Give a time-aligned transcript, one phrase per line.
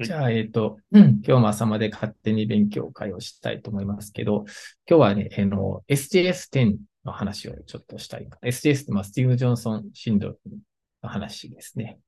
[0.00, 4.44] じゃあ、えっ、と、今日も朝まで勝手に勉強会をしたいと思いますけど、
[4.88, 8.28] 今日はね、あの、SJS10 の話をちょっとしたい。
[8.42, 10.58] SJS って、まあ、スティーブ・ジョンソンシンドロム
[11.02, 11.98] の話ですね。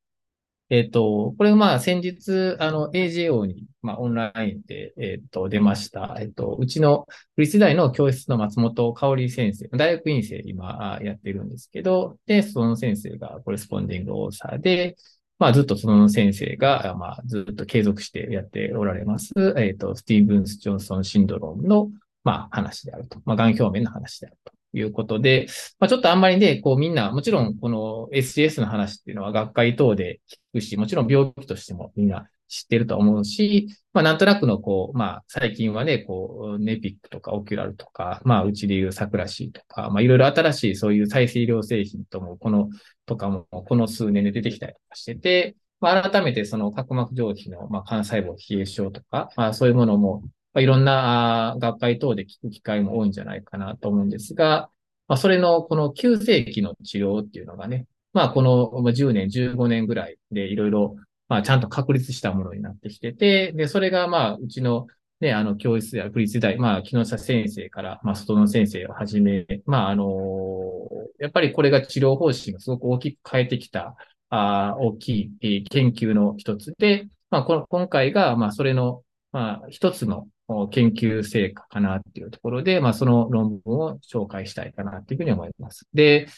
[0.71, 6.19] えっ、と、これまあ先日、あの、AJO に、まあオンラインで、えっ、と、出ました。
[6.21, 14.97] えっ、と、うちのフリス大の教室の松本香織先生、大学院生今やってるんですけど、で、その先生がコレスポンディングオーサーで、
[15.39, 21.91] まあずっとその先生が、まあずっと継続してやっておられます、えっ、と、スティーブンス・ジョンソンシンドロームの、
[22.25, 23.21] まあ話であると。
[23.25, 24.53] まあ、がん表面の話であると。
[24.75, 25.47] いうことで、
[25.79, 42.69] まあ、ちょっとあんまりね、こうみんな、もちろんこの SGS の話っていうのは学会等で聞くし、もちろん病気としてもみんな知ってると思うし、まあなんとなくのこう、まあ最近はね、こう、ネピックとかオキュラルとか、まあうちでいう桜シーとか、まあいろいろ新しいそういう再生医療製品とも、この、
[43.07, 50.23] とかもこの数年で出てきたりとかしてて、まあ改めてその角膜上皮の、まあ幹細胞冷え症とか、まあそういうものも
[50.55, 54.71] まあ、いろんな学会等で聞く機会も多いんじゃないかなと思うんですが、
[55.07, 60.97] まあ、それのこの急性期の治療っていうのがね、まあ、この10年、15年ぐらいでいろいろ、
[61.29, 64.87] まあ、ちゃんと確立したものになってきてて、で、それがまあ、うちの
[65.21, 73.97] ね、あの、教室や国立大、まあ、木下先生から、まあ、外の先生をはじめ、まあ、あのやっぱりこれが治療方針がすごく大きく変えてきた、
[74.31, 80.29] あ大きい研究の一つで、まあ、この今回が、まあ、それの、まあ、一つの
[80.71, 85.87] 研究成果かなっていうところで、まあ、その論文を紹介したいかなっていうふうに思います。
[85.93, 86.29] で、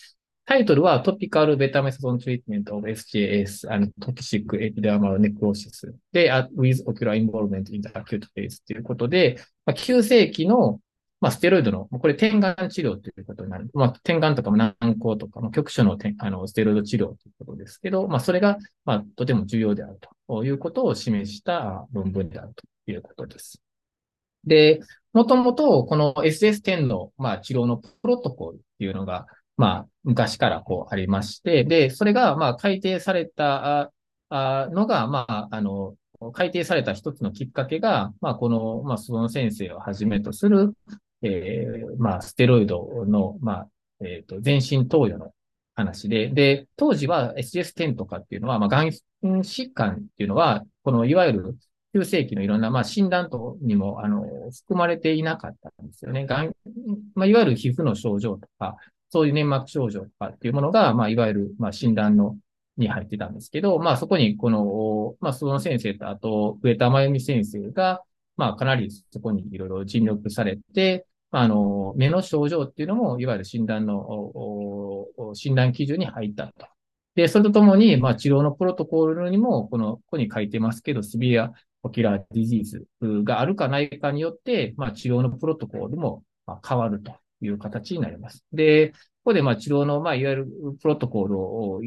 [0.46, 7.82] タイトルは Topical Beta Methadone Treatment of SJS and Toxic Epidermal Necrosis で、with Ocular Involvement in
[7.82, 10.80] the Acute Phase ということで、まあ、急性期の
[11.20, 13.70] まあ、ステロイドの、これ、点眼治療ということになる。
[13.74, 23.60] まあ、点眼とかも軟膏とか、まあ、局所のあのステロイド治療ということですけど、まあ、それが、まあ、とても重要であるということを示した論文であるということです。
[24.46, 24.80] で、
[25.12, 29.26] もともとこの SS10 の、まあ、治療のプロトコルっていうのが、
[29.60, 33.92] まあ、昔からこうありまして、で、それが、まあ、改定された
[34.30, 35.96] のが、まあ、あの、
[36.32, 40.72] 改定された一つのきっかけが、まあ、この、まあ、その先生をはじめとする、
[41.20, 43.68] えー、まあ、ステロイドの、まあ、
[44.00, 45.34] えっ、ー、と、全身投与の
[45.74, 48.88] 話で、で、当時は SS10 とかっていうのは、まあ、がん
[49.22, 51.58] 疾患っていうのは、この、いわゆる
[51.92, 56.24] 急性期のいろんな、まあ、診断等にも、あの、含まれていなかったんですよね。
[56.24, 56.54] がん、
[57.14, 58.76] まあ、いわゆる皮膚の症状とか、
[59.10, 62.36] そういう粘膜症状とかっていうものが、まあ、いわゆる、まあ、診断の、
[62.76, 68.02] に入ってたんですけど、まあ、そこに、この、まあ、その先生と、あと、上田真由美先生が、
[68.36, 76.66] まあ、かなりそこにいろいろ尽力されて、あ、の、目の症状っていうのも、いわゆる診断の、診断基準に入ったと。
[77.16, 82.86] で、それとともに、まあ、治療のプロトコールにも、この、ここに書いてますけど、スビアオキラーディジーズ
[83.24, 86.22] があるかないかによって、まあ、治療のプロトコールも
[86.66, 88.44] 変わるという形になります。
[88.52, 88.96] で、こ
[89.26, 90.46] こでまあ治療の、まあ、いわゆる
[90.80, 91.80] プロトコルを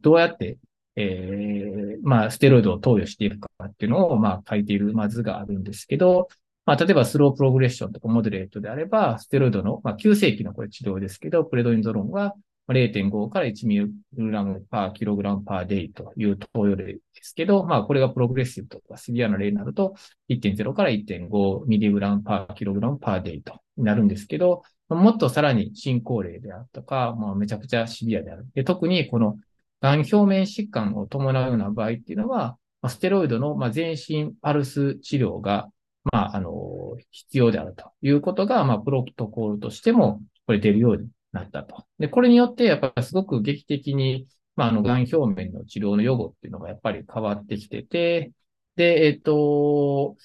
[0.00, 0.58] どうやって、
[0.96, 6.28] えー、まあ、ステロイドを投与しているかっていうのを、まあ、書いている、ま図があるんですけど、
[6.64, 12.34] まあ、例えば slow progression とか moderate であれば、ステロイドの、まあ、急性期のこれ治療ですけど、プレドニゾロンは
[12.68, 13.86] 0.5から1ミリ
[14.16, 19.94] グラム per キログラム per day という投与例ですけど、まあこれが progressive とかシビアな例になると
[20.28, 28.46] 1.0から1.5ミリグラム per キログラム per day となるんですけど、もっとさらに進行例であるとか、もうめちゃくちゃシビアである。
[28.54, 29.38] で特にこの
[29.80, 35.68] がん表面疾患を伴うような場合っていうのは、まあステロイドの全身パルス治療が、
[36.12, 41.84] まあ、あの、必要であるということが、まあ、プロトコールとしても、これ出るようになったと。
[41.98, 48.32] で、これによって、やっぱりすごく劇的に、まあ、あの、癌表面の治療の予後っていうのがやっぱり変わってきてて、
[48.76, 50.16] で、えっと、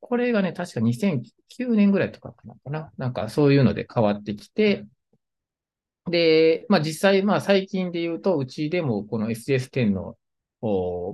[0.00, 1.22] これがね、確か2009
[1.74, 2.90] 年ぐらいとかかな。
[2.96, 4.86] なんかそういうので変わってきて、
[6.10, 10.16] で、まあ実際、まあ最近で言うと、うちでもこの SS10 の、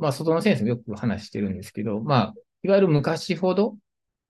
[0.00, 3.76] まあ外の先生もよく話してるんですけど、まあ、いわゆる昔ほど、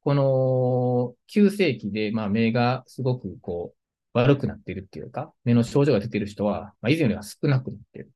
[0.03, 3.77] この急性期で、まあ目がすごくこう、
[4.19, 8.11] 悪くなってるっていうか、目の症状が出てる人は、まあ、以前よりは少なくなっている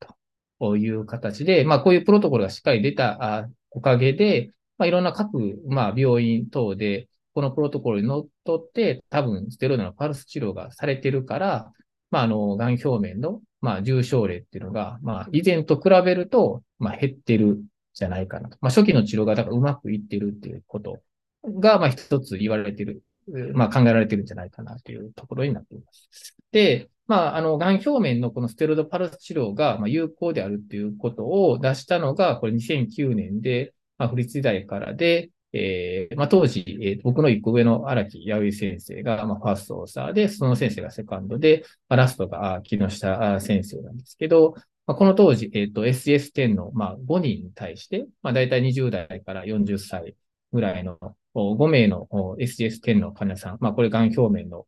[0.58, 11.70] という形で、まあ、こういうプロトコルがしっかり出たおかげで、まあ、いろんな各、まあ、病院等で、このプロトコルにのっとって、多分、ステロイドのパルス治療がされてるから、
[12.10, 17.62] まあ、あの、癌表面の、まあ、重症例っていうのが、まあ、以前と比べると、まあ、減ってる
[17.92, 18.56] じゃないかなと。
[18.62, 21.00] まあ、初期の治療が、だからうまくいってるっていうこと
[21.44, 23.02] が、まあ、一つ言われてる
[23.52, 26.36] まあ、考えられてるんじゃないかなというところになっています。
[26.52, 44.54] で、まあ、あの、癌表面のこのステロイドパルス治療が、まあ、有効であるっていうことを出したのが、これ2009年で、まあ、府立時代からで、えー、まあ、当時、えー、僕の一個上の荒木弥生先生が、まあ、ファーストオーサーで、その先生がセカンドで、まあ、ラストが木下先生なんですけど、
[44.86, 50.16] まあ、この当時、え、ー、SGS10 の、まあ、5人に対して、まあ、大体20代から40歳
[50.50, 50.98] ぐらいの
[51.34, 52.08] 5名の
[52.38, 54.64] SGS10 の患者さん、まあ、これ、がん表面の、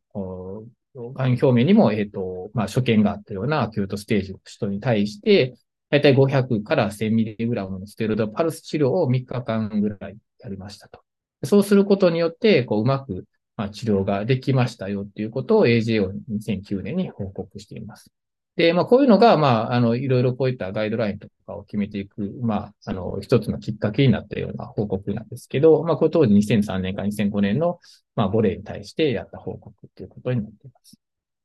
[1.15, 5.55] がん表面にも、え、ー、と、まあ、所見があったようなアキュートステージの人に対して、
[5.93, 11.03] 大体500から 1000mg のステロイドパルス治療を3日間ぐらいやりましたと。
[11.45, 13.27] そうすることによって、こう、うまく、
[13.59, 18.11] まあ、治療ができましたよっていうことを AJO2009 年に報告しています。
[18.57, 27.81] で、まあ、こういうのが、まあ、あの、いろいろこういったガイドラインとかを決めていく、まあ、あの、一つのきっかけになったような報告なんですけど、まあ、これ当時2003年から2005年の、
[28.17, 30.97] まあ、5例に対してやった報告ということになっています。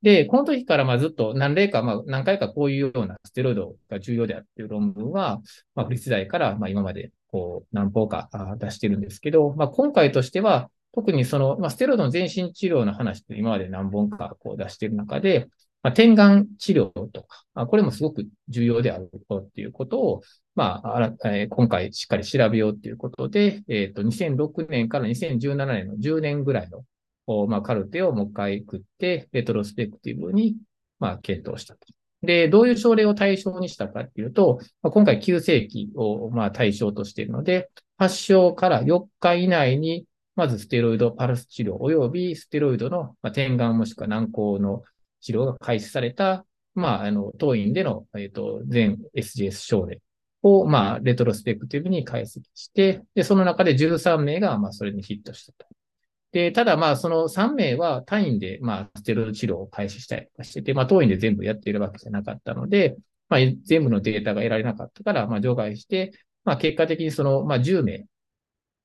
[0.07, 5.41] で、この時からまあずっと何例か、まあ何回かこういうようなステロイドが重要であるという論文は、
[5.75, 15.49] まあ、フリス代からまあ今までこう何本か出してるんですけど、まあ今回としては、特にその、まあ、ステロイドの全身治療の話って今まで何本かこう出してる中で、
[15.83, 20.21] まあ、点眼治療とか、あ、これもすごく重要であるっていうことを、
[20.55, 21.11] まあ、
[21.49, 26.85] 今回しっかり調べようということで、えっ、ー、と、2006年から2017年の10年ぐらいの
[27.47, 30.55] まあ、カルテをもう一回食って、レトロスペクティブに、
[30.99, 31.79] まあ、検討したと。
[32.23, 44.83] で、どういう症例を対象にしたかっていうと、まあ、今回急性期を、まあ、対象としているので、発症から4日以内に、まずステロイドパルス治療及びステロイドの、まあ、点眼もしくは軟膏の
[45.21, 46.45] 治療が開始された、
[46.75, 49.99] まあ、あの、当院での、えっ、ー、と、全 SGS 症例
[50.43, 55.76] を、まあ、レトロスペクティブに解析して、で、その中で13名が、まあ、それにヒットしたと。
[56.31, 62.97] で、ただまあその3名は単位でまあステロイド治療を開始したりしてて、まあ当院で全部やっているわけじゃなかったので、
[63.29, 66.11] まあ全部のデータが得られなかったから、まあ除外して、
[66.43, 68.05] まあ結果的にそのまあ10名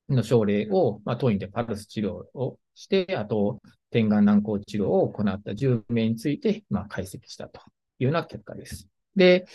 [0.09, 3.61] の症例を、まあ当院でパルス治療をして、あと
[3.91, 7.61] 点眼軟膏治療を行った10名について、まあ解析したと
[7.99, 8.89] いうような結果です。
[9.17, 9.47] で、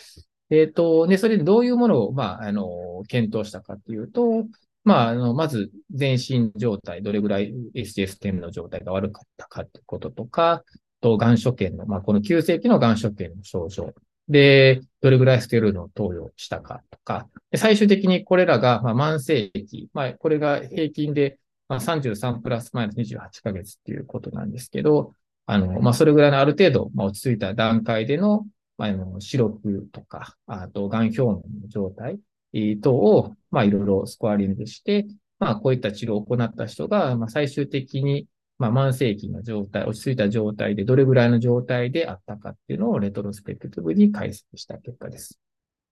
[0.50, 4.46] えっ、ー、と、ね、それでどういうものを、まあ、あの、検討したかっていうと、
[4.88, 10.64] まあ、あの、まず、全身状態、どれぐらい ss10 の状態が悪かったかってこととか、
[11.02, 13.92] と、眼所見の、まあ、この急性期の眼所見の症状。
[14.28, 21.38] で、どれぐらいステロイドを投与したかとか、最終的にこれらが、まあ、慢性期、まあ、これが平均で、
[21.68, 25.12] まあ、33プラスマイナス28ヶ月っていうことなんですけど、
[25.44, 28.46] あの、まあ、それぐらいのある程度、まあ、落ち着いた段階での、
[28.78, 32.18] まあ、あの、視力とか、あと、眼表面の状態、
[32.80, 35.06] 等を、まあ、いろいろスコアリングして、
[35.38, 38.26] まあ、こういった治療を行った人が、まあ、最終的に、
[38.58, 45.38] まあ、慢性期の状態、落ち着いた状態で、どれぐらいの状態であったかっていうのをレトロスペクティブに解析した結果です。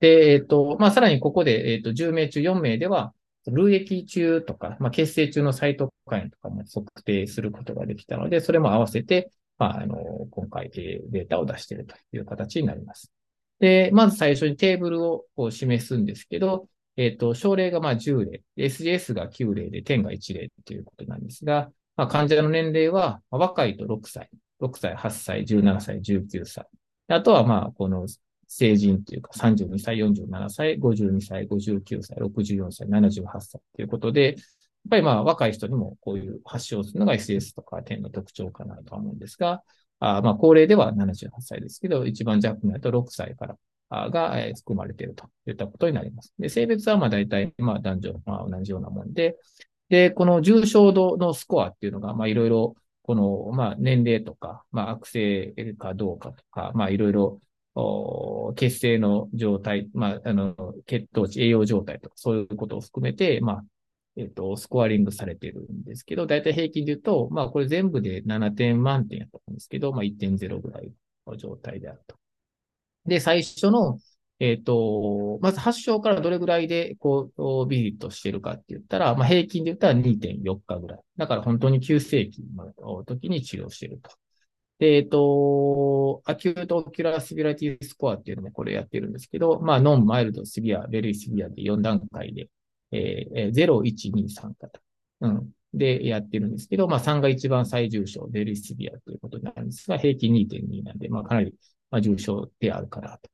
[0.00, 3.14] で、えっ、と、まあ、さらにここで、えっ、と、10名中4名では、
[3.46, 9.96] 累液中とか、まあ、血清中のサイトカインとかも測定することができたので、それも合わせて、まあ、あの、
[10.30, 13.12] 今回、データを出しているという形になります。
[13.60, 24.30] で、まず最初にテーブルをこう示すんですけど、えっ、ー、と、症例がまあ10例、SGS が9例で、点が1例ということなんですが、まあ、患者の年齢は、若いと6歳、
[24.60, 26.66] 6歳、8歳、17歳、19歳。
[27.08, 28.06] あとはまあ、この
[28.48, 34.36] 成人というか32歳、47歳、52歳、59歳、64歳、78歳ということで、やっ
[34.90, 39.62] ぱりまあ若い人にもこういう発症するのが SS とか点の特徴かなとは思うんですが、
[39.98, 46.34] あまあ、高齢では78歳ですけど、一番弱になると6歳からが含まれているといったことになります。
[46.38, 49.36] で、性別はまあ大体、まあ男女、まあ同じようなもんで、
[49.88, 57.40] で、この重症度のスコアっていうのが、まあいろいろ、この、まあ年齢とか、まあ悪性かどうかとか、まあいろいろ、
[58.56, 63.64] 血清の状態、まあ、あの、血糖値、栄養状態とか、そういうことを含めて、まあ、
[64.16, 70.90] えっと、スコアリングされてるんですけど、だいたい平均で言うと、まあこれ全部で7点満点やったんですけど、まあ1.0ぐらい
[71.26, 72.16] の状態であると。
[73.06, 73.98] で、最初の、
[74.40, 81.00] えっ、と、まず発症からどれぐらいで、こう、 visit してるかって言ったら、まあ平均で言ったら2.4日ぐらい。
[81.16, 82.42] だから本当に急性期
[82.86, 84.10] の時に治療してると。
[84.78, 92.48] で、えっ、と、 acute ocular severity score っていうのもこれやってるんですけど、まあ none、mild、severe、very severe で4段階で
[92.92, 94.80] えー、0、1、2、3かと。
[95.20, 95.50] うん。
[95.74, 101.54] で、やってるんですけど、まあ3が一番最重症、 very severe ということになるんですが、平均2.2なんで、まあかなり、
[101.90, 103.30] まあ、重症であるかなと。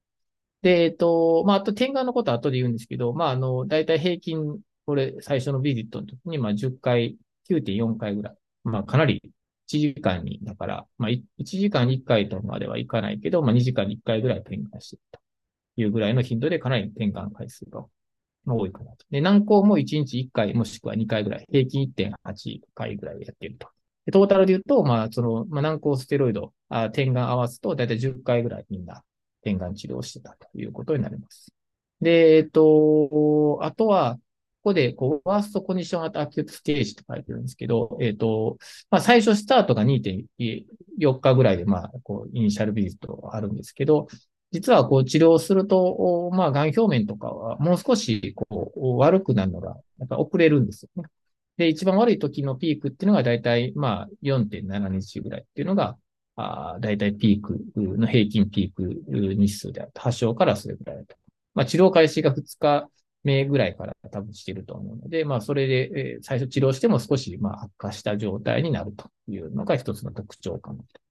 [0.63, 7.17] で、えっと、まああと点眼のことは後で言うんですけど、まああの、だいたい平均、これ最初のビジットの時に、まあ10回、
[7.49, 8.37] 9.4回ぐらい。
[8.65, 9.21] まあかなり
[9.69, 15.21] 1時間に、だから、まあ1時間に1回とまではいかないけど、まあ2時間に1回ぐらい点眼してると
[15.77, 17.85] いうぐらいの頻度でかなり点眼回数が、
[18.47, 19.07] 多いかなと。
[19.11, 23.69] で、軟膏も1日1回もしくは2回ぐらい、平均1.8回ぐらいやっていると。
[24.05, 29.03] でトータルで言うと、まあ、その、まあ、軟膏ステロイド、あ点眼合わすと、だいたい10回ぐらいみんな
[29.43, 31.53] 点眼治療してたということになります。
[32.01, 34.19] で、えっと、あとは、
[34.63, 38.59] ここで、こう、ワーストコンディションアタキュートステージと書いてるんですけど、えっ、と、
[38.91, 44.07] まあ、最初スタートが2.4日ぐらいで、まあ、こう、イニシャルビジットあるんですけど、
[44.53, 51.09] 実はこう治療すると、まあ、癌表面とかはもう少しこう悪くなるのが、やっぱ遅れるんですよね。
[51.57, 55.97] で、一番悪い時のピークっていうのがだいたいまあ4.7日ぐらいっていうのが、
[56.37, 60.01] あだいたいピークの平均ピーク日数であると。
[60.01, 61.17] 発症からそれぐらいだと。
[61.55, 62.89] まあ、治療開始が2日
[63.25, 71.02] 目ぐらいから多分してると思うので、まあ、それで、最初治療しても少しまあ悪化した状態になるというのが一つの特徴かなと。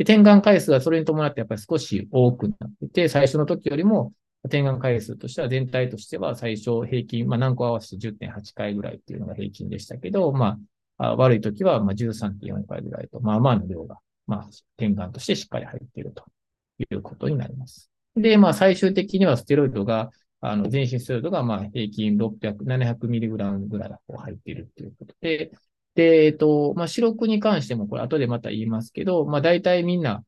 [0.00, 4.14] で、点眼回数はそれに伴ってやっぱり少し多くなってて、最初の時よりも
[4.48, 10.56] 点眼回数としては全体としては最初平均、まあ何個合わせて10.8回ぐらいっていうのが平均でしたけど、ま
[10.96, 16.24] あ、悪い時はまあ13.4回ぐらいと、まあまあの量が、まあ点眼としてしっかり入っていると
[16.78, 17.90] いうことになります。
[18.16, 25.50] で、まあ最終的にはステロイドが、あの、全身ステロイドがまあ平均600、700ミリグラムぐらい入っているということで、
[25.94, 30.24] で、えっと、まあ、四六に関しても、これ後でまた言いますけど、まあ、大体みんな、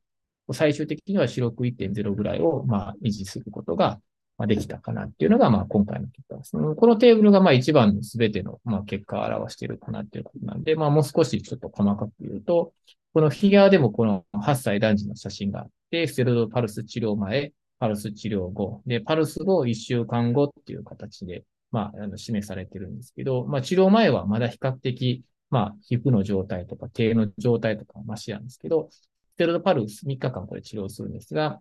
[0.51, 3.99] 最終的には四六1.0ぐらいを、ま、維持することが、
[4.37, 6.51] ま、できたかなっていうのが、ま、今回の結果です。
[6.51, 12.73] このテーブルが、ま、一番のすべての、ま、結果を表しているかなっていうことなんで、まあ、もう少しちょっと細かく言うと、
[13.13, 29.07] このフィギュアでもこの8歳男児の写真があって、ステロドパルス治療前、パルス治療後、で、パルス後1週間後っていう形で、まあ、あの示されてるんですけど、まあ、治療前はまだ比較的、まあ、皮膚の状態とか、手の状態とかはマシなんですけど、ス
[29.37, 31.59] テロイドパルス3日間これ治療するんですが、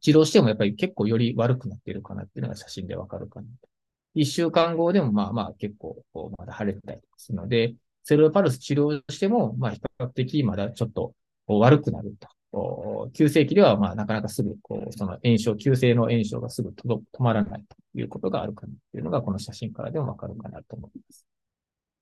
[0.00, 3.46] 治療してもやっぱり結構より悪くなっているかなっていうのが写真でわかるかな。
[4.14, 5.96] 1週間後でもまあまあ結構
[6.38, 11.14] まだ腫れてたりするので、ステロイドパルス治療しても、まあ比較的まだちょっと
[11.48, 12.14] 悪くなる
[12.52, 13.10] と。
[13.12, 21.26] 急性期ではまあなかなかすぐ、こう、その炎症、急性の炎症がすぐ止まらないということがあるかなっていうのが、この写真からでもわかるかなと思います。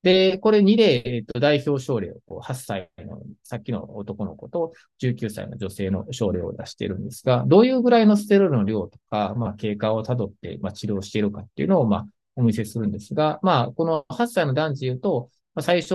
[0.05, 12.07] で、これ2例、えっと、代表症例をこう8歳の、さっきの男の子と19歳の女性の症例を出しているんですが、どういうぐらいのステロイドの量とか、まあ、経過をたどって、まあ、治療しているかっていうのを、まあ、
[12.37, 15.95] お見せするんですが、まあ、この8歳の男児で言うと、まあ、最初、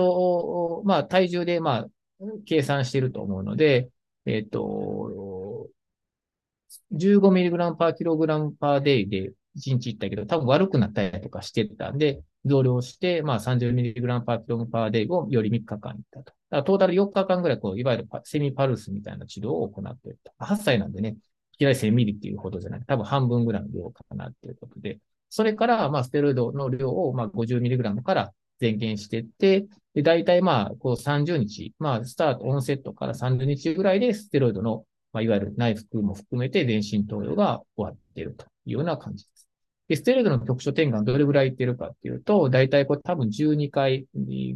[0.84, 1.86] まあ、体重で、まあ、
[2.46, 3.90] 計算していると思うので、
[4.26, 5.68] えっと、
[6.92, 16.24] 15mg per kg per day で1日行ったけど、多分悪くなったりとかしてたんで、増量して、まあ 30mg パーキログパーデイをより3日間行ったと。
[16.24, 20.32] だからトータル4日間ぐらい、こう、いわゆるセミパルスみたいな治療を行っていると。
[20.38, 21.16] 8歳なんでね、
[21.54, 22.82] いきなり1000ミリっていうほどじゃない。
[22.86, 24.98] 多分半分ぐらいの量かなっていうことで。
[25.28, 39.39] それから、まあ、ステロイドの量を、まあ、50mg から前減していって、で、大体まあ、こう30日、まあ、スタート、オンセットから30日ぐらいでステロイドの、まあ、いわゆる内服も含めて全身投与が終わっているというような感じです。
[39.90, 44.06] で、ステロイドの局所点眼どれぐらいいってるかっていうと、だいたいこれ多分12回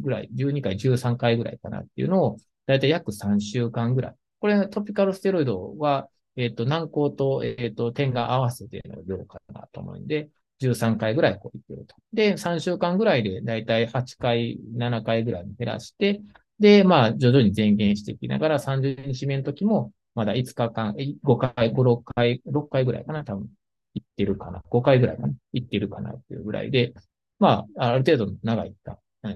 [0.01, 2.37] ぐらい、12回、13回ぐらいかなっていうのを、
[2.67, 4.15] だいたい約3週間ぐらい。
[4.39, 10.29] これトピカルステロイドは、えっ、ー、と、軟膏と、えっ、ー、と、点眼合わせての量かなと思うんで、
[10.61, 11.97] 13回ぐらいこういってると。
[12.13, 16.21] で、3週間ぐらいでだいたい8回、7回ぐらいに減らして、
[16.61, 23.49] で、まあ、徐々に前減していきながら30日目の時も、まだ5日間、5回、5、6回、6回ぐらいかな、多分。
[23.95, 25.33] 行ってるかな？5回ぐらいかな？
[25.53, 26.93] 行ってるかなっていうぐらいで、
[27.39, 28.73] まあ、ある程度長い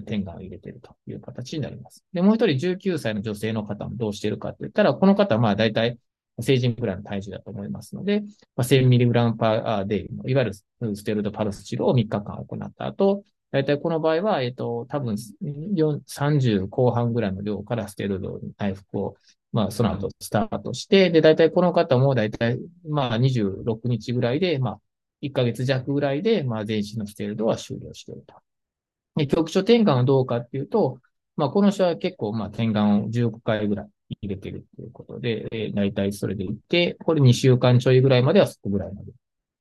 [0.06, 2.04] 点眼を入れてるという形になります。
[2.12, 5.98] で、もう一人19歳の女性の方もどうしてるかって言ったら、この方はまあ大体
[6.40, 8.20] 成人ぐらいの体重だと思いますので、
[8.54, 19.16] まあ、1000mg パーデイの、いわゆるステロイドパルス治療を3日間行った後、大体この場合は、えっと、多分30後半ぐらいの量からステロイド内服を
[19.52, 24.80] まあ、その後スタートして、で、大体この方も大体、まあ、26日ぐらいで、まあ、
[25.22, 28.34] 1ヶ月弱ぐらいで、まあ、全身のステロイドは終了していると。
[29.16, 30.98] で、局所転換はどうかっていうと、
[31.36, 33.88] まあ、この人は結構、まあ、転換を15回ぐらい
[34.20, 39.12] 入れてるということで、えー、大体それでいって、これ2週間ちょいぐらいまではそこぐらいまで、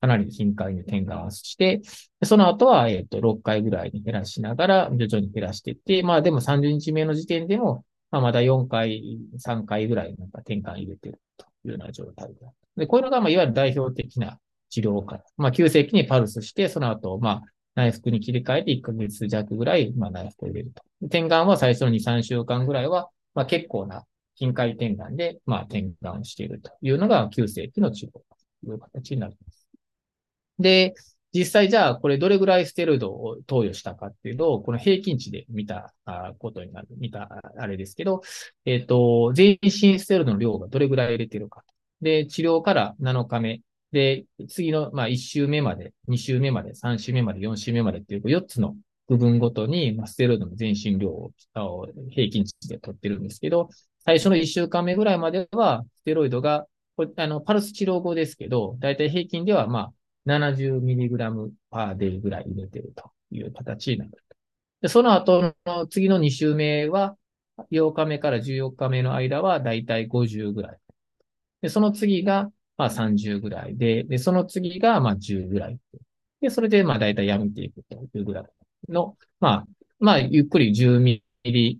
[0.01, 1.81] かなり頻回に転換をして、
[2.23, 12.35] その後は、えっ、ー、と、6回ぐらいに減らしながら、徐々に減らしていって、まあ、でも30日目の時点でも、まあ、まだ4回、3回ぐらいなんか転換入れてるというような状態で。
[12.77, 14.39] で、こういうのが、まあ、いわゆる代表的な
[14.69, 15.23] 治療から。
[15.37, 17.41] まあ、急性期にパルスして、その後、まあ、
[17.75, 20.83] 内服に切り替えて1ヶ月弱ぐらい、まあ、内服を入れると。
[21.01, 28.23] 転換は最初の2、3週間ぐらいは、まあ、結構な頻回転換で、まあ、転換しているというのが急性期の治療と
[28.65, 29.67] いう形になります。
[30.57, 30.93] で、
[31.33, 35.93] 実際じゃあこれどれぐらいステロイドを投与したかっていうのを、この平均値で見た
[36.39, 38.21] ことになる、見たあれですけど、
[38.65, 41.63] えっ、ー、と、全身ステロイドの量がどれぐらい入れてるか。
[42.01, 43.61] で、治療から7日目。
[43.91, 48.75] で、次の、まあ、1週目まで、2週目まで、3週目まで、4週目までっていう4つの
[49.07, 51.31] 部分ごとに、まあ、ステロイドの全身量を
[52.11, 53.69] 平均値で取ってるんですけど、
[54.05, 59.93] 最初の1週間目ぐらいまでは、ステロイドが、これ、あの、パルス治療後ですけど、だいたい平均では、まあ、
[60.29, 64.11] 70mg パーデイぐらい入れてるという形になる。
[64.81, 67.17] で、その後の次の2週目は、
[67.71, 70.77] 8日目から14日目の間はだいたい50ぐらい。
[71.61, 75.77] で、その次が、まあ30ぐらいで、で、その次が、まあ10ぐらい。
[76.41, 78.45] で、それで、まあだいたいやめていくというぐらい
[78.87, 79.67] の、まあ、
[79.99, 81.79] まあ、ゆっくり10ミリ、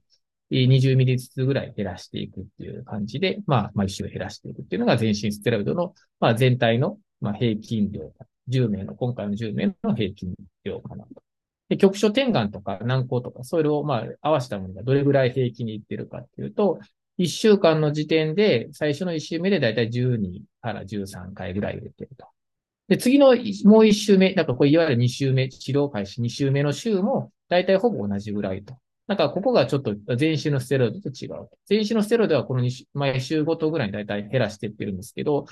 [0.52, 8.12] 20ミリずつぐらい減らしていくっていう感じで、まあ、毎週減らしていくっていうのが全身ステロイドの、まあ全体の、まあ平均量
[8.50, 11.22] 10名の、今回の10名の平均量かなと。
[11.70, 16.80] で、局所点眼とか軟膏とか、それをまあ合わせたものがどれぐらい平均にいってるかっていうと、
[17.20, 22.26] 1週間の時点で、最初の1週目でだいたい12から13回ぐらい入れてると。
[22.88, 23.36] で、次のもう
[23.84, 28.76] 1週目、だからこれいわゆる2週目、治療開始2週目の週も、だいたいほぼ同じぐらいと。
[29.08, 31.50] だからここがちょっと全身のステロイドと違う。
[31.66, 35.46] 全身のステロイドはこの2週、毎週ごとぐらいにだいたい減らしていってるんですけど、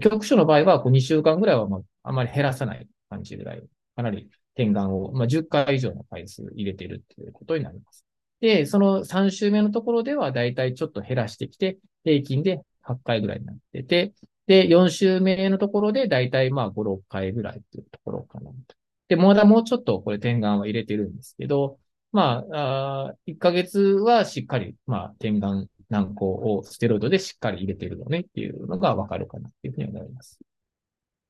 [0.00, 3.62] 局所の場合はこう2週間ぐらいはまああまり減らさない感じぐらい、
[3.96, 8.04] かなり点眼を、まあ、10回以上の回数入れてるっていうことになります。
[8.40, 14.12] で、その3週目のところではだいたいちょっと減らしてきて、平均で8回ぐらいになってて、
[14.46, 18.76] で、4週目のところでだいたいまあ5、6回ぐらいっていうところかなと。
[19.08, 21.78] で、まだもうちょっとこれ点眼は入れてるんですけど、
[22.12, 30.38] まあ、あ1ヶ月はしっかり、まあ、点眼軟膏をステロイドでしっかり入れてるよねっていうのがわかるかなっていうふうに思います。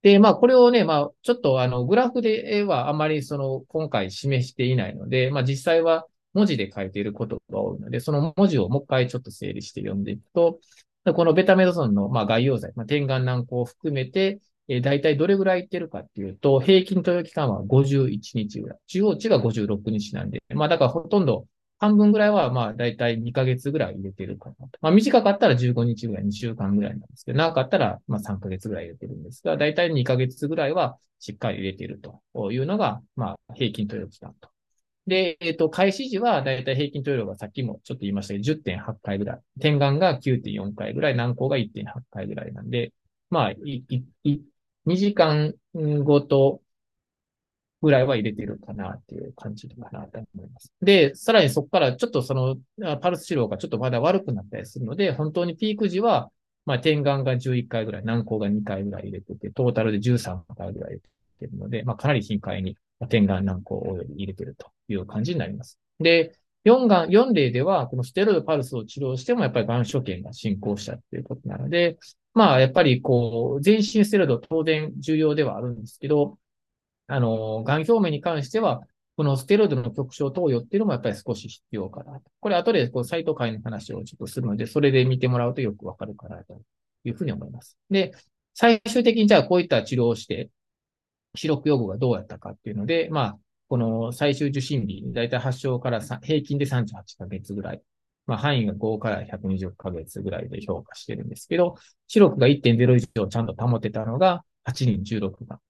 [0.03, 10.61] で、まあ、これをね、まあ、ちょっとあの、グラフではあまりその、今回示していないので、まあ、実際は文字で書いていることが多いので、その文字をもう一回ちょっと整理して読んでいくと、
[11.15, 18.79] このベタメドソンの、まあ、概要剤、まあ、点眼軟膏を含めて、えー、大体どれぐらいいってるかっていうと、平均投与期間は51日ぐらい。
[18.87, 21.47] 中央値が56日なんで、まあ、だからほとんど
[21.79, 24.79] 半分ぐらいは、まあ、だいたい2ヶ月ぐらい入れてるかなと。
[24.81, 34.49] まあ、短かったら15日ぐらい、2週間ぐらいなんですけど、長かったら、まあ、3ヶ月ぐらい入れてるんですが、だいたい2ヶ月ぐらいはしっかり入れてるというのが、まあ、平均投与期間と。
[35.07, 39.41] で、えっ、と、開始時はだいたい平均投与がさっきもちょっと言いましたけど、10.8回ぐらい。
[39.61, 42.93] 点眼が9.4回ぐらい、軟膏が1.8回ぐらいなんで、
[43.31, 43.85] まあ、い、
[44.25, 44.41] い、
[44.87, 45.55] 2時間
[46.05, 46.61] ごと
[47.81, 50.73] ぐらいは入れてるかなっていう感じかなと思います。
[50.83, 52.57] で、さらにそこからちょっとその
[53.01, 56.31] パルス治療がちょっとまだ悪くなったりするので、本当にピーク時は、
[56.67, 62.77] まあ、点眼が11回ぐらい、軟膏が2回ぐらい入れてて、トータルで13回ぐらい入れてるので、まあ、かなり頻回に
[63.09, 65.79] 点眼軟膏を入れてるという感じになります。
[66.01, 71.97] で、4が、4例では、このステロイドパルスを治療しても、やっぱり癌所見が進行したっていうことなので、
[72.35, 76.39] まあ、やっぱりこう、全身ステロイド当然重要ではあるんですけど、
[77.09, 78.83] あの、癌表面に関しては、
[79.17, 82.31] このステロイドの局所投与っていうのもやっぱり少し必要かなと。
[82.39, 86.63] これ後でこうサイト会の話をちょっとするので、それで見てもらうとよくわかるかなと
[87.05, 87.77] いうふうに思います。
[87.91, 88.13] で、
[88.55, 90.51] 最終的にじゃあこういった治療をして、
[91.35, 97.83] 視力予後がどうやったかっていうので、まあ、この最終受診日、だいたい発症から平均で38ヶ月ぐらい。
[98.27, 105.61] まあ、範囲が5から120ヶ月ぐらいで評価してるんですけど、視力が1.0以上ちゃんと保てたのが8人16が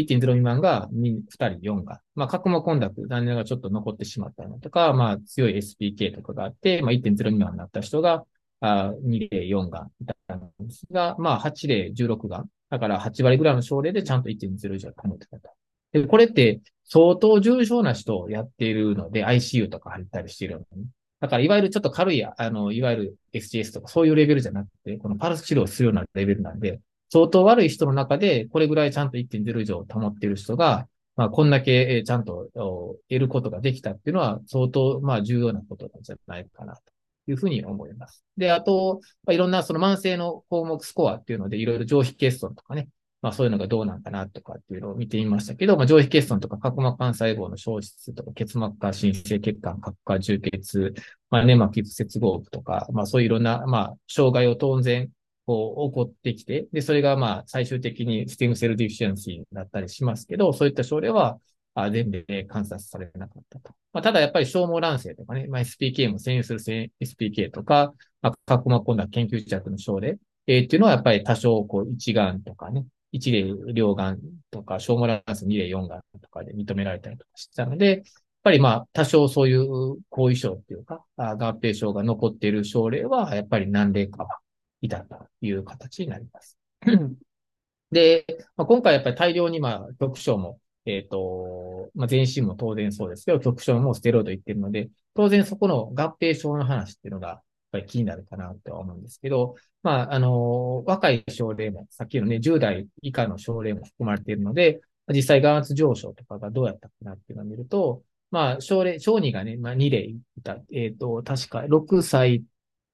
[0.00, 8.24] 1.0未満が 2, 人4が、まあ、角膜混濁、残念がちょっと残ってしまったのとか、まあ、強い SPK とかがあって、まあ、1.0未満になった人が、
[8.60, 15.50] あ2例4がいたんですが、まあ、8例16が、だから8割ぐらいの症例でちゃんと1.0以上保ってたと。
[15.92, 20.88] で、これって相当重症な人をやっているので、ICU とか入ったりしているのね。
[21.20, 36.82] だから、いわゆるちょっと軽い、あの、いわゆる SGS とかそういうレベルじゃなくて、このパルス治療をするようなレベルなんで、相当悪い人の中で、これぐらいちゃんと1.0以上保っている人が、まあ、こんだけちゃんと得ることができたっていうのは、相当、まあ、重要なことなんじゃないかな、と
[37.26, 38.22] いうふうに思います。
[38.36, 42.88] で、あと、まあ、いろんなその慢性の項目スコアっていうので、いろいろ上皮欠損とかね、
[43.22, 50.94] まあ、そういうのがどうなんかなとかっていうのを見てみましたけど、まあ、上皮欠損とか角膜幹細胞の消失とか、結膜下新生血管、角化充血、
[51.30, 55.08] まあ、粘膜皮膚接合部とか、まあ、そういういろんな、まあ、障害を当然、
[55.46, 61.38] こう、起こってきて、で、それがまあ、最終的に stem cell deficiency だったりしますけど、そういった症例は、
[61.74, 63.74] あ全部で観察されなかったと。
[63.92, 66.60] まあ、ただやっぱり睫毛乱生とかね、まあ、SPK も占有する
[67.00, 74.18] SPK とか、まあ、角膜混濁研究着の症例、えー、っていうのはやっぱり多少こう一眼とかね、1例両癌
[74.50, 78.02] とか、小モランス2例4癌とかで認められたりとかしたので、やっ
[78.42, 84.38] ぱりまあ、多少そういう後遺症っていうか、合併症が残っている症例は、やっぱり何例かは
[84.80, 86.58] いたという形になります。
[87.90, 104.80] で、まあ、今回やっぱり大量にまあ、局所も、えっ、ー、と、まあ、全身も当然そうですけど、局所もステロイド言ってるので、当然そこの合併症の話っていうのが、やっぱり気になるかなとは思うんですけど、まあ、あの、若い症例も、さっきのね、10代以下の症例も含まれているので、
[105.12, 110.56] 実際眼圧上昇とかがどうやったかなっていうのを見ると、まあ、症例、小児がね、まあ、2例いた。
[110.72, 112.42] えっ、ー、と、確か6歳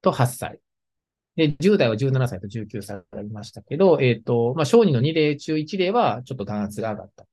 [0.02, 0.60] と8歳。
[1.36, 7.26] で、10代は17歳と19歳がいましたけど、えっ、ー、と、まあ、小児の2例中1例はちょっと眼圧が上がった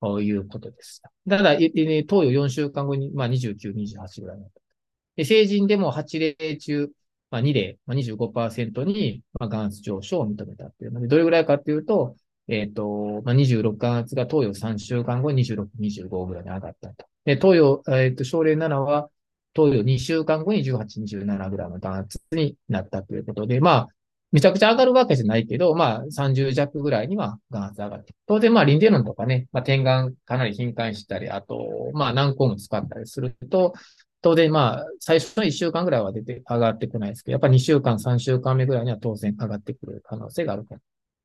[0.00, 1.12] ということでした。
[1.28, 4.60] ただ、えー、投与4週間後に、まあ、29、28ぐらいになった。
[5.16, 6.90] で、成人でも8例中、
[7.30, 12.16] まあ、2例、まあ、25%に、まあ、眼圧上昇を認めたっていうので、どれぐらいかっていうと、
[12.48, 17.06] えっ、ー、と、まあ、26眼圧が投与3週間後に26、25ぐらいに上がったと。
[17.24, 19.10] で、投与、えっ、ー、と、症例7は、
[19.54, 23.88] 投与2週間後に18、27グラム弾圧になったということで、まあ、
[24.30, 28.14] めちゃくちゃ上がるわけじゃないけど、まあ、30弱ぐらいには眼圧上がって。
[28.26, 33.72] 当然、まあ、リンデノンとかね、まあ、点眼かなり頻繁したり、あと、まあ、何個も使ったりすると、
[34.20, 40.76] 当然、まあ、最初の1週間ぐらいは出て上がってこないですけど、やっぱ2週間、3週間目ぐらいには当然上がってくる可能性があると。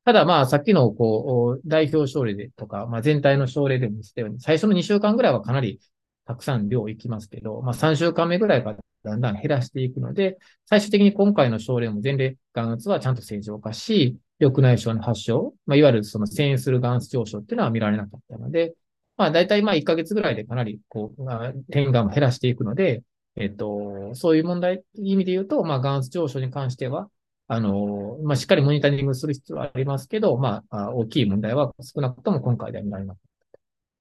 [0.04, 5.80] ただ、まあ、さっきの、こう、代表症例でとか、まあ、全体の症例でも言ったように、最初の2週間ぐらいはかなり
[6.26, 18.74] たくさん量いきますけど、まあ3週間目ぐらいからだんだん減らしていくので、最終的に今回の症例も前例眼圧はちゃんと正常化し、緑内障の発症、まあ、いわゆるその遷移する眼圧上昇っていうのは見られなかったので、
[19.16, 23.02] まあ大体まあ1ヶ月ぐらいでかなりこう、まあ、点眼も減らしていくので、
[23.36, 27.10] えっと、そういう問題、意味で言うと、まあ眼圧上昇に関しては、
[27.46, 33.33] あの、まあ、しっかりモニタリングする必要はありますけど、まあ、大きい問題は少なくとも今回では見られなかった。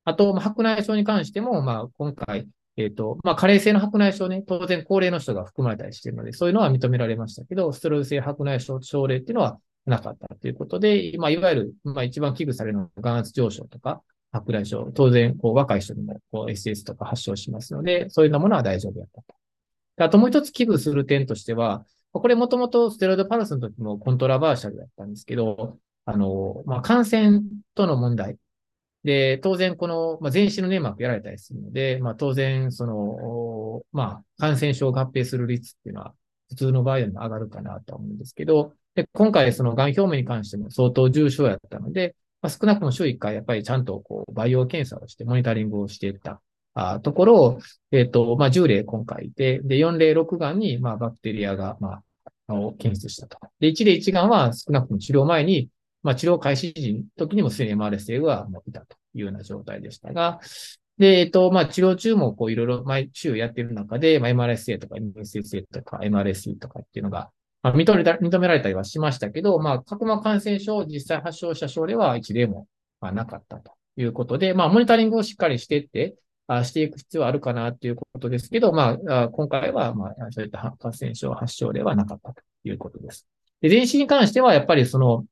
[0.05, 19.35] あと、白内障に関しても、まあ、今回、えっ、ー、と、まあ、加齢性の白内障ね、当然高齢の人が含まれたりしているので、そういうのは認められましたけど、ステロイド性白内障症例っていうのはなかったということで、まあ、いわゆる、まあ、一番危惧されるのは眼圧上昇とか、白内障、当然、こう、若い人にも、こう、SS とか発症しますので、そういうようなものは大丈夫だったと。
[19.97, 27.41] あともう一つ危惧する点としては、これもともとステロイドパルスの時もコントラバーシャルだったんですけど、あの、まあ、感染
[27.75, 28.37] との問題、
[29.03, 36.13] で、当然この、まあ、全身の粘膜やられたりするので、まあ、当然、その、まあ、感染症合併する率っていうのは、
[36.49, 46.41] 普通の場合よりも上がるかなと思うんですけど、で、今回その癌表面に関しても相当重症やったので、まあ、少なくとも週1回やっぱりちゃんとこう、培養検査をしてモニタリングをしていった
[46.75, 47.59] あところを、
[47.91, 52.01] えっ、ー、と、まあ、10例今回いて、で、4例6癌に、まあ、バクテリアが、ま
[52.47, 53.37] あ、を検出したと。
[53.59, 55.69] で、1例1癌は少なくとも治療前に、
[56.03, 60.39] まあ、治療開始時の時にもすでに MRSA がもういたというような状態でしたが、
[60.97, 67.31] で、えっと、まあ、治療中もこういろいろ毎週やっている中で、まあ、MRSA とか MSSA とか MRSE とかっていうのが、
[67.63, 72.67] まあ、認めら認められたりはしましたけど、まあ、角膜感染症を実際発症した症例は一例も、
[73.01, 83.27] まあ、なかったということで、まあ、モニタリングをしっかりしてって、あしていく必要はあるかなということですけど、まあ、今回は、まあ、そういった感染症発症例はなかったということです。
[83.61, 85.25] で、全身に関しては、やっぱりその、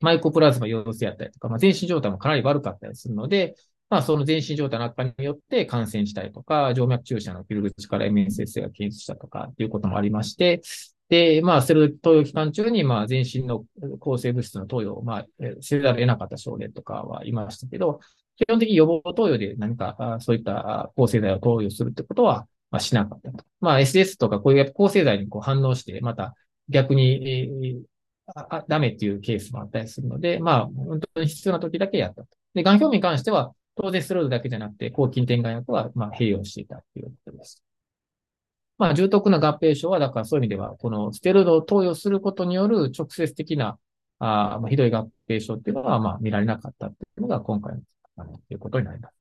[0.00, 3.54] マイコプラズマ陽性やったりとか、まあ、全身状態もかなり悪かったりするので、
[3.88, 10.60] まあ、その全身状態の悪化によって感染したりとか、静脈注射の切る口から MSS が検出したとかっていうこともありまして、
[11.08, 13.64] で、まあ、セル投与期間中に、まあ、全身の
[14.00, 15.26] 抗生物質の投与を、まあ、
[15.60, 18.00] せざるを得なかった症例とかはいましたけど、
[18.36, 23.44] 基本的に予防投与で何か、そういった抗生剤を投与するってことは、まあ、しなかったと。
[23.60, 26.34] まあ、SS とかこういう抗生剤にこう反応して、また
[26.68, 27.84] 逆に、
[28.34, 32.28] あダメっていうケースもあったりするので、まあ、本当に必要な時だけやったと。
[32.54, 37.62] で、がん表面に関しては、当然スロイドだけじゃなくて、抗菌点眼薬は、まあ、併用していたということです。
[38.78, 43.78] まあ、重篤な合併症は、だからそういう意味では、このステロイドを投与することによる直接的な、
[44.18, 47.80] あまあ、ひどい合併症っていうのは、まあ、見られなかったっていうのが今回の、
[48.16, 49.14] あの、いうことになります。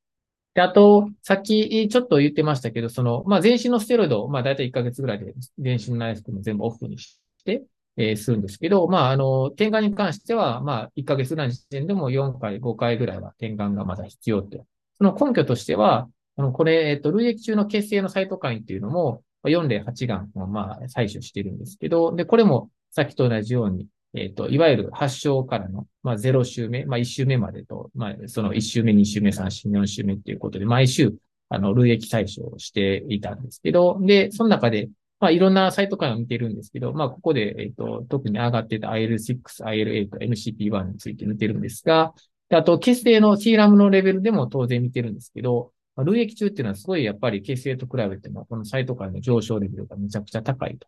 [0.55, 7.65] で、あと、さっきちょっと言ってましたけど、その、まあ、全身のステロイド、まあ、だいたい1ヶ月ぐらいで、全身の内服も全部オフにして、
[7.97, 14.63] え、するんですけど、まあ、あの、点眼に関しては、まあ、1ヶ月ぐらいの時点でも4回、5回ぐらいは点眼がまだ必要って。
[14.97, 31.13] その根拠としては、あの、これ、えっと、累液中の血清のサイトカインっていうのも、4例8眼をまあ、採取してるんですけど、で、これもさっきと同じように、えっ、と、いわゆる発症からの、まあ、0週目、まあ、1週目までと、まあ、その1週目、2週目、3週目、4週目っていうことで、毎週、
[31.49, 34.89] あの、累液採取をしていたんですけど、で、その中で、
[35.25, 42.13] まあ、いろんなサイトから見てるんですけど、まあ、ここで、えっ、と、特に上がってた IL6、IL8、MCP1 について見てるんですが、
[42.51, 50.87] あと、血清の C ラムのレベルでも当然見てるんですけど、まあ、累液中っていうのはすごいやっぱり血清と比べても、このサイト間の上昇レベルがめちゃくちゃ高いと。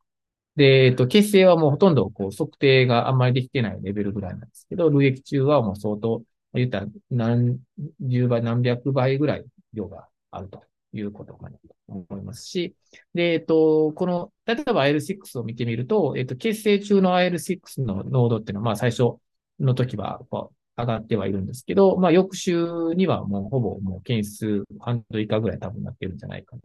[0.56, 6.22] で、えっと、血清はもうほとんどこう測定があんまりできてないレベルぐらいなんですけど、累液中はもう相当、
[6.54, 7.58] 言ったら何
[8.02, 10.62] 十倍、何百倍ぐらい量があると
[11.00, 12.76] いうことかなと思いますし、
[13.14, 19.18] で、えっと、この、例えば IL6 を見てみると、えっと、血清中の IL6 の濃度っていうのは、まあ最初
[19.60, 26.62] の時は、こう、上がってはいるんですけど、まあ、翌週にはもうほぼもう件数半度以下ぐらい多分なってるんじゃないかな。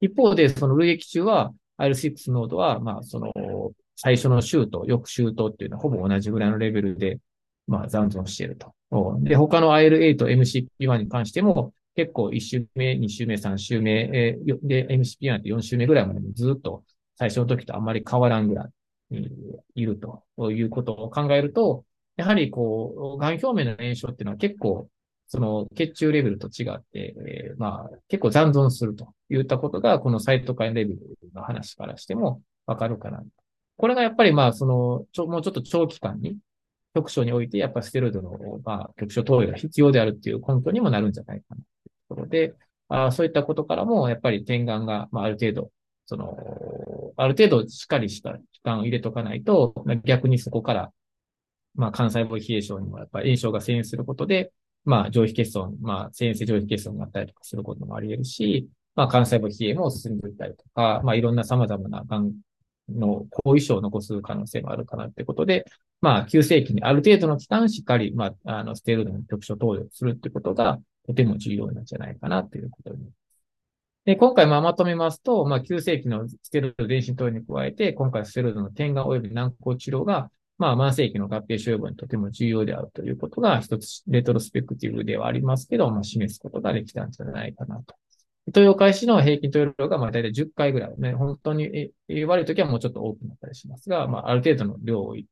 [0.00, 3.32] 一方で、その累液中は IL6 ノードは、まあ、その、
[3.96, 7.18] 最初の週と翌週とっていうのはほぼ同じぐらいのレベルで、
[7.66, 8.74] まあ、残存していると。
[9.20, 16.84] で、他の IL8、MCP1 に関しても、結構1週目、2週目、3週目、で、MCP1 って4週目ぐらいまでずっと
[17.16, 18.70] 最初の時とあんまり変わらんぐら
[19.10, 19.28] い
[19.74, 21.84] いるということを考えると、
[22.16, 24.88] やはりこう、癌表面の炎症っていうのは結構、
[25.26, 31.00] その血中レベルと違って、えー、まあ、結構残存するといったことが、このサイトカインレベル
[31.34, 33.24] の話からしてもわかるかな。
[33.76, 36.38] これがやっぱりまあ、その、ちょ、もうちょっと長期間に、
[36.94, 41.62] 局所において、やっぱステロイドの、まあ、局所投与が必要であるっていう根拠にもなるんじゃないかな
[42.08, 42.54] ころで、
[42.88, 45.70] あそういったことからも、やっぱり点眼が、まあ、ある程度、
[46.06, 46.36] その、
[47.16, 50.92] ある程度しっかりした期間を入れとかないと、逆にそこから
[51.78, 54.52] まあ、幹細胞疲労症にもやっぱり炎症が遷移することで、
[54.84, 62.32] まあ、上皮欠損、まあ、遷移性上皮欠損になったりとかすることもあり得るし、まあ、幹細胞疲労も進んでいったりとか、まあ、いろんな様々な癌
[62.88, 65.66] の後遺症を残す可能性があるかなってことで、
[66.00, 73.18] まあ、急性期にある程度の期間しっかり、まあ、あの、ステロイドの局所投与するってことが、とても重要なんじゃないかなということになります。
[74.04, 87.94] で、今回ままとめますと、まあ、急性期のステロイド電信投与に加えて、今回ステロイドの点眼及び軟膏治療が、まあ、慢性期の合併症予防にとても重要であるということが、一つレトロスペクティブではありますけど、まあ、示すことができたんじゃないかなと。
[88.52, 91.90] 投与開始の平均投与量が、まあ、大体10回ぐらいね、本当に
[92.26, 95.28] 悪い時はもうちょっと多くなったりしますが、まあ、ある程度の量を入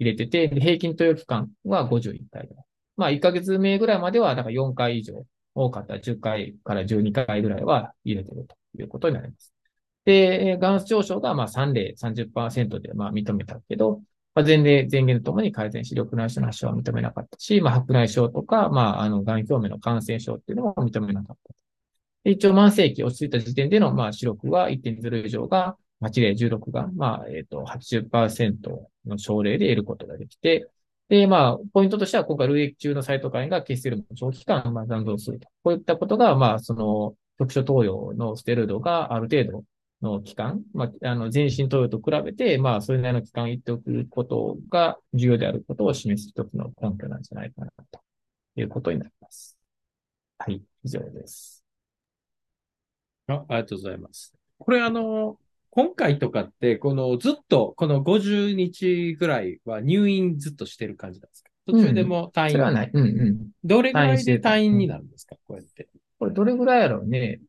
[0.00, 2.67] れてて、平均投与期間は51回ぐらい。
[2.98, 9.54] まあ、1ヶ月目ぐらいまでは、だか4回以上、多かったら10回から12回ぐらいは入れてるということになります。
[10.04, 14.02] で、眼上昇がまあ3例30%でまあ認めたけど、
[14.34, 22.30] まあ、前例、前言ともに改善し、緑内障の発症は認めなかったし、まあ、白内障とか、まあ、あの、癌表面の感染症っていうのも認めなかった。
[22.30, 30.68] 一応、慢性期落ち着いた時点での、まあ、視力は1.0以上が、8例16が、まあ、えっ、ー、と、80%の症例で得ることができて、
[31.08, 35.48] で、まあ、ポイントとしては、今回、累液中のサイトカインが血清量の長期間、まあ、残存すると。
[35.62, 39.64] こういったことが、まあ、その、局所投与のステロイドがある程度
[40.02, 48.00] の期間、まあ、あの、全身投与と比べて、まあ、それなりの期間言っておくことが重要であることを示す一つの根拠なんじゃないかな、と
[48.56, 49.56] いうことになります。
[50.38, 51.64] はい、以上です。
[53.28, 54.34] あありがとうございます。
[54.58, 55.38] これあの、
[55.70, 61.50] 今回とかって、このずっと、この50日ぐらいは入院ずっとしてる感じなんですか？
[61.66, 62.90] 途中でも退院、うん、それはない。
[62.92, 63.48] うんうん。
[63.62, 65.88] どれぐらいで退院になるんですか、こうやって。
[66.18, 67.40] これどれぐらいやろうね。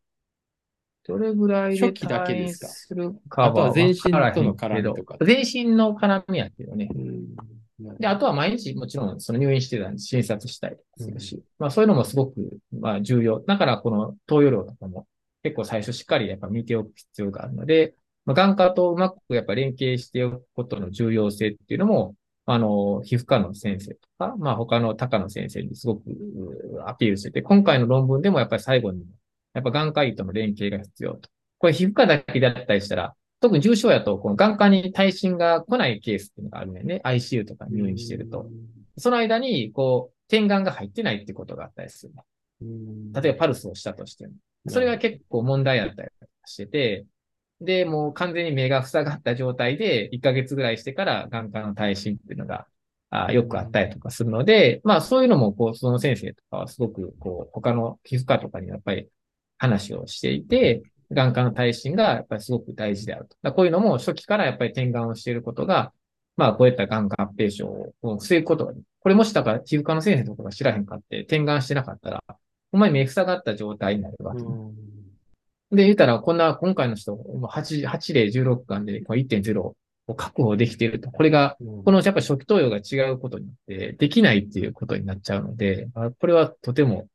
[1.08, 5.18] どれぐらいで退院するかはあとは全身との絡みとか。
[5.26, 6.90] 全身の絡みやけどね。
[7.98, 13.40] で、あとは毎日もちろんその入院してたんで診察したりするし、うん、まあそういうのもすごくまあ重要。
[13.40, 15.08] だからこの投与量とかも
[15.42, 17.96] 結構最初しっかりやっぱ見ておく必要があるので、
[18.30, 22.14] まあ、眼科とうまくやっぱ連携しておくことの重要性っていうのも、
[22.46, 26.04] あの、皮膚科の先生とか、まあ他の他の先生にすごく
[26.86, 29.04] アピールしてて、今回の論文でもやっぱり最後に
[29.56, 31.28] やっぱ眼科医との連携が必要と。
[31.58, 37.02] これ皮膚科だけだったりしたら、特に重症やと、この眼科に耐震が来ないケースっていうのがあるんだよね。
[37.04, 38.48] ICU とか入院してると。
[38.98, 42.14] その間に、こう、点眼が入ってないってことがあったりする。
[43.20, 44.34] 例えばパルスをしたとしても。
[44.68, 46.10] それが結構問題あったり
[46.46, 47.06] してて、
[47.62, 52.68] で、もう完全に目が塞がった状態で、1ヶ月ぐらいしてから眼科の耐震っていうのが、
[53.12, 59.10] あよくあったりとかするので、まあそういうのも、こう、その先生とかはすごく、こう、他の皮膚科とかにやっぱり
[59.58, 63.54] 話をしていて、眼科の耐震がやっぱりすごく大事であると。
[63.54, 65.92] こういうのも初期からやっぱり点眼をしていることが、
[66.38, 67.68] まあこういった眼科合併症
[68.02, 72.24] を防ぐことが、これもしだから皮膚科の先生とかが知らへんかって点眼してなかったら、
[72.72, 74.44] お前目塞がった状態になるわけ。
[75.72, 79.76] で、言ったら、こんな、今回の人、8、8例16巻で1.0を
[80.16, 81.12] 確保できていると。
[81.12, 85.88] これが、このやっぱ初期投与が違うことによって、できないっていうことになっちゃうので、
[86.20, 87.08] これはとても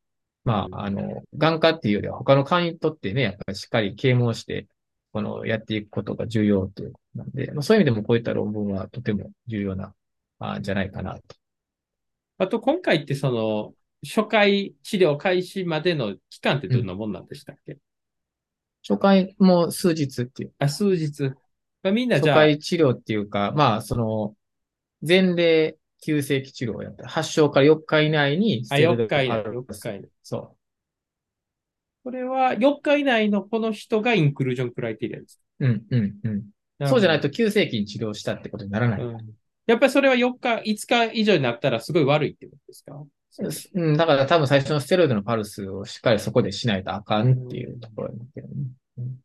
[0.44, 4.68] まあ、あの、眼科っていうよりは他の科にとってね、やっぱりしっかり啓蒙して、
[5.12, 9.94] この、やっていくことが重要ということなんで、まあ、そういう意味でもこういった論文はとても重要な、
[10.38, 11.22] あじゃないかなと。
[12.38, 13.74] あと、今回ってその、
[14.06, 17.78] 初回治療開始までの期間ってどんなもんなんでしたっけ、うん、
[18.86, 20.52] 初回も数日っていう。
[20.58, 21.22] あ、数日。
[21.82, 22.36] まあ、みんなじゃあ。
[22.36, 24.36] 初回治療っていうか、まあ、その、
[25.06, 27.08] 前例急性期治療をやった。
[27.08, 29.42] 発症から4日以内にあ、4日以内。
[29.42, 30.08] 4日以内。
[30.22, 30.56] そう。
[32.04, 35.40] これは4日以内のこの人がインクルージョンクライテリアです。
[35.60, 36.86] うん、うん、うん。
[36.86, 39.00] そうじゃないと急性期に治療したってことにならない。
[39.00, 39.16] うん、
[39.66, 43.02] やっぱりそれは4日、5日以上になったらすごい悪いってことですか？
[43.74, 48.54] うん、だから多分最初のステロイドのパルスをしっかりそこでしないとあかんっていうところになってるね。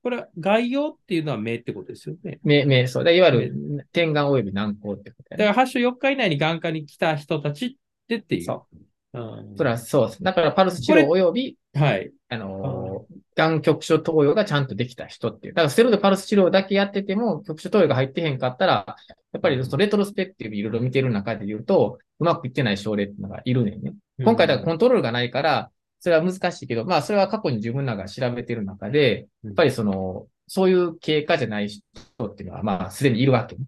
[0.01, 2.39] これは概要っていうのは目ってことですよね。
[2.43, 3.13] 目、目、そう。
[3.13, 7.71] いわゆる点眼及び軟膏ってこと、ね、だから発症4日以内に眼科に来た人たちっ
[8.07, 8.43] てっていう。
[8.45, 8.77] そう。
[9.13, 10.23] うん、それはそうです。
[10.23, 12.11] だからパルス治療及び、はい。
[12.29, 15.53] あのー、がん局所投与がちゃんとできた人っていう。
[15.53, 18.85] だからステロイドパルス治療だけやってても、局所投与が入ってへんかったら、
[19.31, 23.93] やっぱりそのレトロスペクティブいろいろ見てる中で言うと、うまくいってない症例っていうのがいるねんね。
[24.19, 31.81] 今回だからコントロールがないから、それは難しいけど、まあそれは過去に自分らが調べてる中で、やっぱりその、そういう経過じゃない人
[32.25, 33.65] っていうのは、まあすでにいるわけね。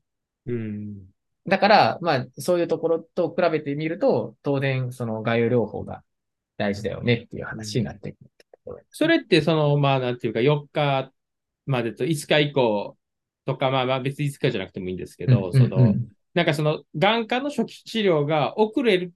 [0.47, 1.10] うん。
[1.47, 6.03] だから、まあそういうところと比べてみると、当然その概要療法が
[6.57, 8.85] 大事だよねっていう話になってくる。
[8.89, 11.11] それってその、まあなんていうか4日
[11.65, 12.95] までと5日以降
[13.45, 15.95] とか、まあまあ別に5日じゃなくてもいいんですけど、その、
[16.33, 19.13] なんかその眼科の初期治療が遅れる、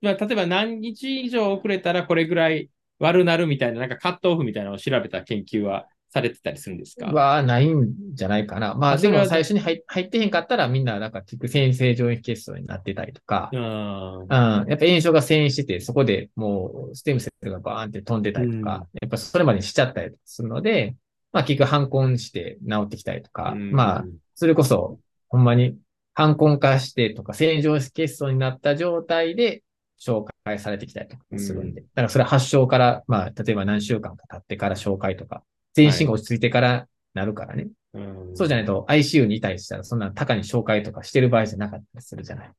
[0.00, 7.06] まあ例えば何日以上遅れたらこれぐらい悪なるみたいな、なんかカットオフみたいなのを調べた研究はされてたりするんですか？
[7.06, 8.74] はないんじゃないかな。
[8.74, 20.96] まあでも最初に入ってへんかったらみんななんか結線性上液血層になってたりとか、うん、やっぱ炎症が遷移してて、そこでもうステムセルがバーンって飛んでたりとか、うん、やっぱそれまでしちゃったりするので、
[21.32, 24.98] まあ結局反根して治ってきたりとか、うん、まあそれこそ
[25.28, 25.78] ほんまに
[26.12, 29.62] 反根化してとか、線状血層になった状態で
[29.98, 31.80] 紹介されてきたりとかするんで。
[31.80, 35.42] だからそれは発症から、まあ例えば何週間か経ってから紹介とか
[35.74, 37.68] 全身が落ち着いてからなるからね。
[37.92, 42.50] はい、うん、そうじゃないと ICU にいたりしたら、そんな高に紹介とかしてる場合じゃなかったりするじゃない。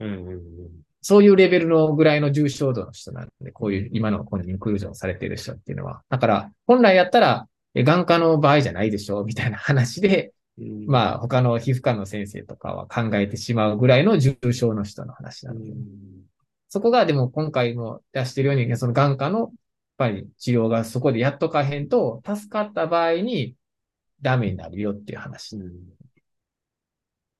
[0.00, 0.40] うんうんうん、
[1.00, 6.02] そういうレベルのぐらいの重症度の人なんで、こういう今のこのインクルージョンされている人っていうのは。
[6.08, 15.76] だから、本来やったら、眼科の場合じゃないでしょみたいな話で、うん、まあ、他の皮膚科の先生とかは考えてしまうぐらいの重症の人の話なので、うん、
[16.68, 19.52] そこがでも今回も出してるように、その眼科の
[20.02, 23.54] ぱり治療がそこでやっとかへんと、助かった場合に
[24.20, 25.56] ダメになるよっていう話。
[25.56, 25.72] うん、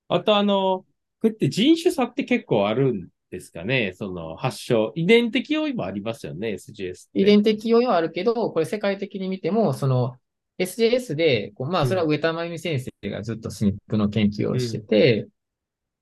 [0.08, 0.86] あとあの、こ
[1.24, 3.94] うやって人種差って結構あるんですかね？
[3.96, 4.92] その発症。
[4.94, 7.08] 遺伝的要因もありますよね ?SGS。
[7.14, 10.16] 遺伝的要因はあるけど、これ世界的に見ても、その
[10.58, 15.26] SGS で、まあそれは上田真由美先生がずっとスニップの研究をしてて、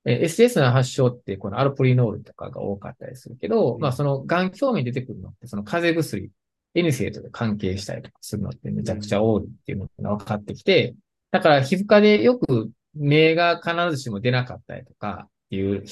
[0.05, 6.31] うん、SS の発症って、このアルポリノールとかが多かったりするけど、うん、まあその癌表面に出てくるのって、その風邪薬
[6.74, 10.94] N 生と関係したりとかするのってめちゃくちゃ多いっていうのが分かってきて、
[11.30, 15.83] だから皮膚科でよく目が必ずしも出なかったりとかっていう、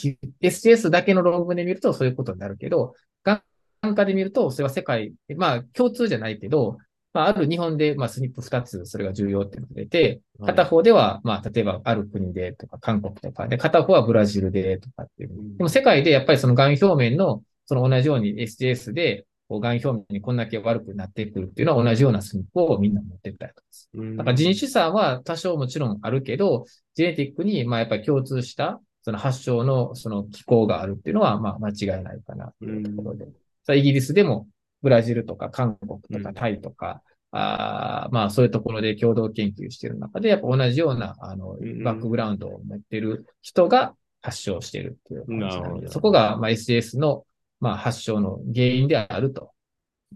[0.40, 6.78] STS だけの論文で見るとそういうことになるけど、眼科で見るとそれは世界、まあ共通じゃないけど、
[7.12, 15.30] まあ、ある日本で、まあ、スニップ2つ、それが重要っていうのが出て、片方では、まあ、例えば、ある国でとか、韓国とかで、片方はブラジルでとかっていう。
[15.56, 23.90] でも、世界でやっぱりその癌表面の、その同じように SGS で、がん表面にこんだけ悪くなってくるっていうのは同じようなスニップをみんな持ってたりとかす。
[23.94, 33.26] だから人種差は多少もちろんあるけど、ジェネティックにまあやっぱり共通したその発症のその機構があるっていうのはまあ間違いないかなというところで。
[33.64, 34.46] さイギリスでも
[34.82, 47.24] ブラジルとか韓国とかタイとか、あまあそういうところで共同研究している中で、やっぱ同じようなあのバックグラウンドを持っている人が発症しているっていう感じなので、そこがまあ SS の
[47.60, 49.52] まあ、発症の原因であると。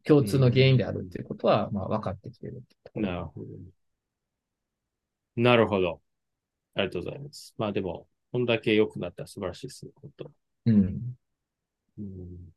[0.05, 2.63] 共通の原因であるっていうことは、まあ、分かってきている
[2.95, 3.47] なるほど。
[5.37, 6.01] なるほど。
[6.75, 7.55] ありがとうございます。
[7.59, 10.33] まあでも、こんだけ良くなったら素晴らしいですね、本当。
[10.67, 11.17] うん。
[11.99, 12.53] うん。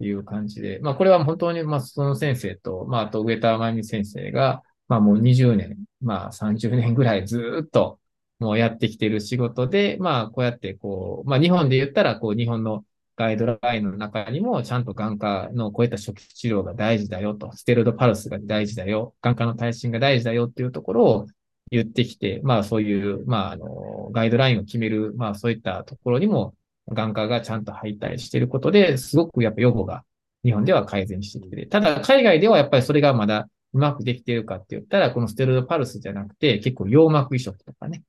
[0.00, 0.78] いう感じで。
[0.80, 8.00] まあこれは本当に、まあその先生と、まああと上田真由美先生が、まあもう20年、まあ30年ぐらいずっと
[8.38, 12.84] もうやってきている仕事で、まあこうやってこう、まあ日本で言ったら、こう日本の
[13.16, 21.26] ガイドラインの中にも、ちゃんと眼科のこういった初期治療が大事だよと、ステロイドパルスが大事だよ、眼科の耐震が大事だよっていうところを
[21.70, 26.54] 言ってきて、まあそういう、まああの、ガイドラインを決める、まあそういったところにも
[26.90, 30.04] 眼科がちゃんと入ったりしていることで、すごくやっぱ予後が
[30.44, 38.02] 日本では改善してきてて、ただ海外ではやっぱりそれがまだうまくできているかって言ったら、このステロイドパルスじゃなくて、結構葉膜移植とかね。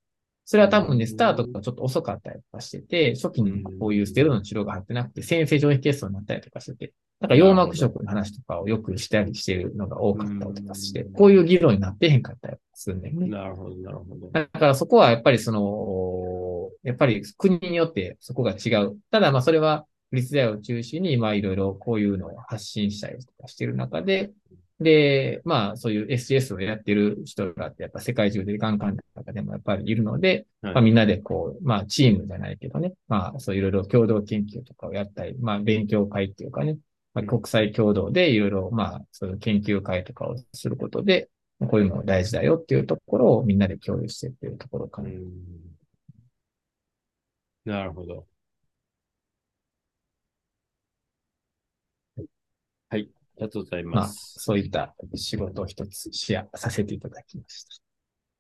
[0.46, 13.28] それは多分ね、スタートがちょっと遅かったりとかしてて、初期にこういうステロイドの治療が入ってなくて、先生上皮血層になったりとかしてて、なんか葉膜移植の話とかをよくしたりしてるのが多かったりとかして、こういう議論になってへんかったりするんだよね。
[13.28, 14.30] なるほど、なるほど。
[14.32, 18.98] だからそこはやっぱりその、やっぱり国によってそこが違う。
[19.10, 24.32] ただまあそれは、立大を中心に、まあいろいろこういうのを発信したりとかしてる中で、
[24.80, 36.78] で、まあそういう SGS をやってる人がってやっぱ世界中でがん患者の中でもやっぱりいるので、はいまあみんなでこう、まあチームじゃないけどね、まあそういろいろ共同研究とかをやったり、まあ勉強会っていうかね、
[37.14, 45.10] まあ、国際共同でいろいろまあそういう研究会とかをすることで、こういうのが大事だよっていうところをみんなで共有してっていうところかな。
[45.10, 45.74] うん
[47.66, 48.28] なるほど。
[52.90, 53.10] はい。
[53.38, 54.40] ありがとうございます、ます。
[54.40, 57.83] そういった仕事を一つシェアさせていただきました。